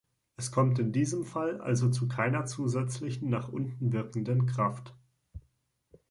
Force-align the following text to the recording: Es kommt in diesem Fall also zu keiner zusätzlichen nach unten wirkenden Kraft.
Es 0.35 0.49
kommt 0.51 0.79
in 0.79 0.91
diesem 0.91 1.25
Fall 1.25 1.61
also 1.61 1.87
zu 1.91 2.07
keiner 2.07 2.47
zusätzlichen 2.47 3.29
nach 3.29 3.49
unten 3.49 3.93
wirkenden 3.93 4.47
Kraft. 4.47 4.95